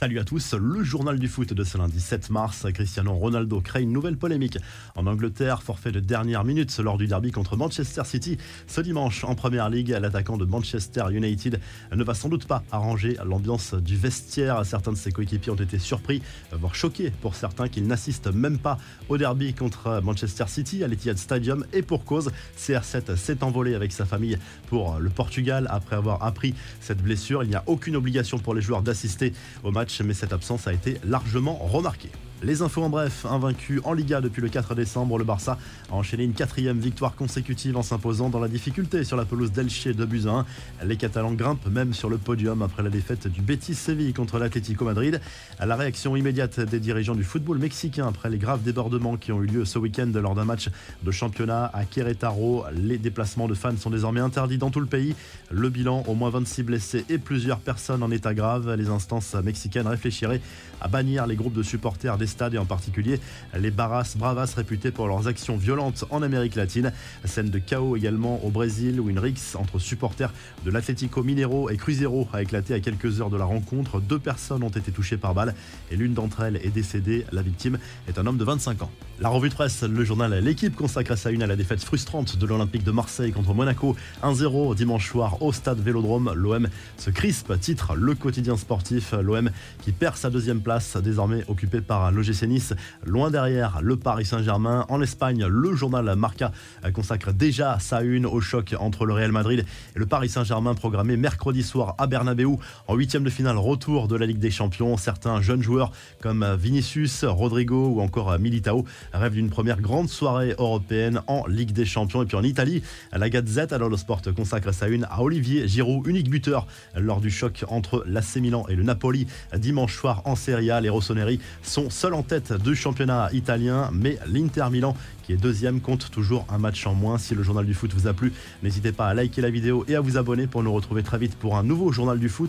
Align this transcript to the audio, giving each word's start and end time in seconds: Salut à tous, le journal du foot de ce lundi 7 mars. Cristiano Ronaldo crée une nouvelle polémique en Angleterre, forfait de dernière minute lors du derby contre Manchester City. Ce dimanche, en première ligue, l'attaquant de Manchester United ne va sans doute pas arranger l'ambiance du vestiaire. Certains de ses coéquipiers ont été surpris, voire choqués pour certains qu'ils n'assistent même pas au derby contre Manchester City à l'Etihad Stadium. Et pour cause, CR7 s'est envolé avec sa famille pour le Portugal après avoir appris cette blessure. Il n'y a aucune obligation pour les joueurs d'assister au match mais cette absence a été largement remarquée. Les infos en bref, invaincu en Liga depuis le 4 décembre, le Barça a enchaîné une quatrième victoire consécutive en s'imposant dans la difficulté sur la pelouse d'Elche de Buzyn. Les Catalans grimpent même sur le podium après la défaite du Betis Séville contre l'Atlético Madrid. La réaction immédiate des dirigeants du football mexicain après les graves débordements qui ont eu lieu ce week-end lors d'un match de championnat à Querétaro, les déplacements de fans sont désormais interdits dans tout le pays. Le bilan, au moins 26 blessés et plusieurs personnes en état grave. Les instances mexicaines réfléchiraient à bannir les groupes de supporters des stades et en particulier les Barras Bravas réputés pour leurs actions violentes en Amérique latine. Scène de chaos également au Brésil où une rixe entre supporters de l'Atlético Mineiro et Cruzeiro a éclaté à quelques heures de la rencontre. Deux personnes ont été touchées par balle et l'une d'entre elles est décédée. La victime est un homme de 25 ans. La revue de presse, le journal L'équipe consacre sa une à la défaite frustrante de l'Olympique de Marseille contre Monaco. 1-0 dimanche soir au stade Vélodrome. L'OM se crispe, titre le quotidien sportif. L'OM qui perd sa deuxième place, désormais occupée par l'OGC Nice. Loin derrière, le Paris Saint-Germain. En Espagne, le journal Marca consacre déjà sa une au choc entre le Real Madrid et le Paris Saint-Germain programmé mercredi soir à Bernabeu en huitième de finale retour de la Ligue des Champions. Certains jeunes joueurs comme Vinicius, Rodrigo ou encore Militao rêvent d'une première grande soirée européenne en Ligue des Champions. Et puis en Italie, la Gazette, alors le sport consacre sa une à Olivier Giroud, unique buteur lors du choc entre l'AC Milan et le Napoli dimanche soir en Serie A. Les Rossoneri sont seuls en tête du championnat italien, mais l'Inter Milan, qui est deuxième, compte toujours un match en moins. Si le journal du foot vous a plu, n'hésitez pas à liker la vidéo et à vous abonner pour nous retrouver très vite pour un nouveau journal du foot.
Salut 0.00 0.18
à 0.18 0.24
tous, 0.24 0.54
le 0.54 0.82
journal 0.82 1.18
du 1.18 1.28
foot 1.28 1.52
de 1.52 1.62
ce 1.62 1.76
lundi 1.76 2.00
7 2.00 2.30
mars. 2.30 2.66
Cristiano 2.72 3.12
Ronaldo 3.12 3.60
crée 3.60 3.82
une 3.82 3.92
nouvelle 3.92 4.16
polémique 4.16 4.56
en 4.96 5.06
Angleterre, 5.06 5.62
forfait 5.62 5.92
de 5.92 6.00
dernière 6.00 6.42
minute 6.42 6.74
lors 6.78 6.96
du 6.96 7.06
derby 7.06 7.32
contre 7.32 7.54
Manchester 7.54 8.00
City. 8.06 8.38
Ce 8.66 8.80
dimanche, 8.80 9.24
en 9.24 9.34
première 9.34 9.68
ligue, 9.68 9.90
l'attaquant 9.90 10.38
de 10.38 10.46
Manchester 10.46 11.04
United 11.10 11.60
ne 11.94 12.02
va 12.02 12.14
sans 12.14 12.30
doute 12.30 12.46
pas 12.46 12.62
arranger 12.72 13.18
l'ambiance 13.26 13.74
du 13.74 13.94
vestiaire. 13.94 14.64
Certains 14.64 14.92
de 14.92 14.96
ses 14.96 15.12
coéquipiers 15.12 15.52
ont 15.52 15.56
été 15.56 15.78
surpris, 15.78 16.22
voire 16.50 16.74
choqués 16.74 17.10
pour 17.20 17.34
certains 17.34 17.68
qu'ils 17.68 17.86
n'assistent 17.86 18.32
même 18.32 18.56
pas 18.56 18.78
au 19.10 19.18
derby 19.18 19.52
contre 19.52 20.00
Manchester 20.02 20.44
City 20.46 20.82
à 20.82 20.88
l'Etihad 20.88 21.18
Stadium. 21.18 21.66
Et 21.74 21.82
pour 21.82 22.06
cause, 22.06 22.30
CR7 22.58 23.16
s'est 23.16 23.44
envolé 23.44 23.74
avec 23.74 23.92
sa 23.92 24.06
famille 24.06 24.38
pour 24.68 24.98
le 24.98 25.10
Portugal 25.10 25.66
après 25.68 25.96
avoir 25.96 26.22
appris 26.22 26.54
cette 26.80 27.02
blessure. 27.02 27.44
Il 27.44 27.50
n'y 27.50 27.54
a 27.54 27.64
aucune 27.66 27.96
obligation 27.96 28.38
pour 28.38 28.54
les 28.54 28.62
joueurs 28.62 28.80
d'assister 28.80 29.34
au 29.62 29.70
match 29.70 29.89
mais 30.04 30.14
cette 30.14 30.32
absence 30.32 30.66
a 30.66 30.72
été 30.72 30.98
largement 31.04 31.54
remarquée. 31.54 32.10
Les 32.42 32.62
infos 32.62 32.82
en 32.82 32.88
bref, 32.88 33.26
invaincu 33.28 33.82
en 33.84 33.92
Liga 33.92 34.22
depuis 34.22 34.40
le 34.40 34.48
4 34.48 34.74
décembre, 34.74 35.18
le 35.18 35.24
Barça 35.24 35.58
a 35.90 35.94
enchaîné 35.94 36.24
une 36.24 36.32
quatrième 36.32 36.78
victoire 36.78 37.14
consécutive 37.14 37.76
en 37.76 37.82
s'imposant 37.82 38.30
dans 38.30 38.40
la 38.40 38.48
difficulté 38.48 39.04
sur 39.04 39.18
la 39.18 39.26
pelouse 39.26 39.52
d'Elche 39.52 39.88
de 39.88 40.04
Buzyn. 40.06 40.46
Les 40.82 40.96
Catalans 40.96 41.34
grimpent 41.34 41.66
même 41.66 41.92
sur 41.92 42.08
le 42.08 42.16
podium 42.16 42.62
après 42.62 42.82
la 42.82 42.88
défaite 42.88 43.28
du 43.28 43.42
Betis 43.42 43.74
Séville 43.74 44.14
contre 44.14 44.38
l'Atlético 44.38 44.86
Madrid. 44.86 45.20
La 45.62 45.76
réaction 45.76 46.16
immédiate 46.16 46.60
des 46.60 46.80
dirigeants 46.80 47.14
du 47.14 47.24
football 47.24 47.58
mexicain 47.58 48.06
après 48.08 48.30
les 48.30 48.38
graves 48.38 48.62
débordements 48.62 49.18
qui 49.18 49.32
ont 49.32 49.42
eu 49.42 49.46
lieu 49.46 49.66
ce 49.66 49.78
week-end 49.78 50.10
lors 50.14 50.34
d'un 50.34 50.46
match 50.46 50.70
de 51.02 51.10
championnat 51.10 51.70
à 51.74 51.84
Querétaro, 51.84 52.64
les 52.74 52.96
déplacements 52.96 53.48
de 53.48 53.54
fans 53.54 53.76
sont 53.76 53.90
désormais 53.90 54.20
interdits 54.20 54.56
dans 54.56 54.70
tout 54.70 54.80
le 54.80 54.86
pays. 54.86 55.14
Le 55.50 55.68
bilan, 55.68 56.04
au 56.06 56.14
moins 56.14 56.30
26 56.30 56.62
blessés 56.62 57.04
et 57.10 57.18
plusieurs 57.18 57.58
personnes 57.58 58.02
en 58.02 58.10
état 58.10 58.32
grave. 58.32 58.74
Les 58.76 58.88
instances 58.88 59.34
mexicaines 59.34 59.86
réfléchiraient 59.86 60.40
à 60.80 60.88
bannir 60.88 61.26
les 61.26 61.36
groupes 61.36 61.52
de 61.52 61.62
supporters 61.62 62.16
des 62.16 62.29
stades 62.30 62.54
et 62.54 62.58
en 62.58 62.64
particulier 62.64 63.20
les 63.54 63.70
Barras 63.70 64.14
Bravas 64.16 64.54
réputés 64.56 64.90
pour 64.90 65.06
leurs 65.06 65.28
actions 65.28 65.56
violentes 65.56 66.04
en 66.08 66.22
Amérique 66.22 66.54
latine. 66.54 66.92
Scène 67.24 67.50
de 67.50 67.58
chaos 67.58 67.96
également 67.96 68.42
au 68.44 68.50
Brésil 68.50 69.00
où 69.00 69.10
une 69.10 69.18
rixe 69.18 69.54
entre 69.56 69.78
supporters 69.78 70.32
de 70.64 70.70
l'Atlético 70.70 71.22
Mineiro 71.22 71.68
et 71.68 71.76
Cruzeiro 71.76 72.28
a 72.32 72.42
éclaté 72.42 72.72
à 72.72 72.80
quelques 72.80 73.20
heures 73.20 73.30
de 73.30 73.36
la 73.36 73.44
rencontre. 73.44 74.00
Deux 74.00 74.18
personnes 74.18 74.62
ont 74.62 74.70
été 74.70 74.92
touchées 74.92 75.16
par 75.18 75.34
balle 75.34 75.54
et 75.90 75.96
l'une 75.96 76.14
d'entre 76.14 76.40
elles 76.40 76.56
est 76.56 76.70
décédée. 76.70 77.26
La 77.32 77.42
victime 77.42 77.78
est 78.08 78.18
un 78.18 78.26
homme 78.26 78.38
de 78.38 78.44
25 78.44 78.82
ans. 78.82 78.90
La 79.20 79.28
revue 79.28 79.50
de 79.50 79.54
presse, 79.54 79.82
le 79.82 80.04
journal 80.04 80.32
L'équipe 80.42 80.74
consacre 80.74 81.16
sa 81.16 81.30
une 81.30 81.42
à 81.42 81.46
la 81.46 81.56
défaite 81.56 81.82
frustrante 81.82 82.36
de 82.36 82.46
l'Olympique 82.46 82.84
de 82.84 82.90
Marseille 82.90 83.32
contre 83.32 83.52
Monaco. 83.52 83.96
1-0 84.22 84.74
dimanche 84.74 85.10
soir 85.10 85.42
au 85.42 85.52
stade 85.52 85.80
Vélodrome. 85.80 86.32
L'OM 86.34 86.68
se 86.96 87.10
crispe, 87.10 87.58
titre 87.60 87.94
le 87.94 88.14
quotidien 88.14 88.56
sportif. 88.56 89.12
L'OM 89.12 89.50
qui 89.82 89.92
perd 89.92 90.16
sa 90.16 90.30
deuxième 90.30 90.60
place, 90.60 90.96
désormais 90.96 91.44
occupée 91.48 91.80
par 91.80 92.12
l'OGC 92.20 92.42
Nice. 92.46 92.74
Loin 93.04 93.30
derrière, 93.30 93.80
le 93.82 93.96
Paris 93.96 94.24
Saint-Germain. 94.24 94.84
En 94.88 95.00
Espagne, 95.00 95.46
le 95.46 95.74
journal 95.74 96.14
Marca 96.16 96.52
consacre 96.92 97.32
déjà 97.32 97.78
sa 97.78 98.02
une 98.02 98.26
au 98.26 98.40
choc 98.40 98.74
entre 98.78 99.06
le 99.06 99.14
Real 99.14 99.32
Madrid 99.32 99.64
et 99.96 99.98
le 99.98 100.06
Paris 100.06 100.28
Saint-Germain 100.28 100.74
programmé 100.74 101.16
mercredi 101.16 101.62
soir 101.62 101.94
à 101.98 102.06
Bernabeu 102.06 102.48
en 102.88 102.94
huitième 102.94 103.24
de 103.24 103.30
finale 103.30 103.56
retour 103.56 104.08
de 104.08 104.16
la 104.16 104.26
Ligue 104.26 104.38
des 104.38 104.50
Champions. 104.50 104.96
Certains 104.96 105.40
jeunes 105.40 105.62
joueurs 105.62 105.92
comme 106.20 106.46
Vinicius, 106.58 107.24
Rodrigo 107.24 107.88
ou 107.88 108.00
encore 108.00 108.38
Militao 108.38 108.84
rêvent 109.12 109.34
d'une 109.34 109.50
première 109.50 109.80
grande 109.80 110.08
soirée 110.08 110.54
européenne 110.58 111.22
en 111.26 111.46
Ligue 111.46 111.72
des 111.72 111.84
Champions. 111.84 112.22
Et 112.22 112.26
puis 112.26 112.36
en 112.36 112.42
Italie, 112.42 112.82
la 113.12 113.30
Gazette, 113.30 113.72
alors 113.72 113.88
le 113.88 113.96
sport 113.96 114.20
consacre 114.36 114.72
sa 114.72 114.88
une 114.88 115.04
à 115.04 115.22
Olivier 115.22 115.66
Giroud, 115.66 116.06
unique 116.06 116.28
buteur 116.28 116.66
lors 116.96 117.20
du 117.20 117.30
choc 117.30 117.64
entre 117.68 118.04
l'AC 118.06 118.36
Milan 118.36 118.66
et 118.68 118.74
le 118.74 118.82
Napoli 118.82 119.26
dimanche 119.56 119.96
soir 119.96 120.22
en 120.24 120.36
Serie 120.36 120.70
A. 120.70 120.80
Les 120.80 120.88
Rossoneri 120.88 121.40
sont 121.62 121.90
seuls 121.90 122.09
en 122.14 122.22
tête 122.22 122.52
du 122.52 122.74
championnat 122.74 123.28
italien, 123.32 123.90
mais 123.92 124.18
l'Inter 124.26 124.66
Milan, 124.70 124.96
qui 125.22 125.32
est 125.32 125.36
deuxième, 125.36 125.80
compte 125.80 126.10
toujours 126.10 126.46
un 126.48 126.58
match 126.58 126.86
en 126.86 126.94
moins. 126.94 127.18
Si 127.18 127.34
le 127.34 127.42
journal 127.42 127.66
du 127.66 127.74
foot 127.74 127.92
vous 127.92 128.06
a 128.06 128.14
plu, 128.14 128.32
n'hésitez 128.62 128.92
pas 128.92 129.08
à 129.08 129.14
liker 129.14 129.42
la 129.42 129.50
vidéo 129.50 129.84
et 129.88 129.96
à 129.96 130.00
vous 130.00 130.16
abonner 130.16 130.46
pour 130.46 130.62
nous 130.62 130.72
retrouver 130.72 131.02
très 131.02 131.18
vite 131.18 131.36
pour 131.36 131.56
un 131.56 131.62
nouveau 131.62 131.92
journal 131.92 132.18
du 132.18 132.28
foot. 132.28 132.48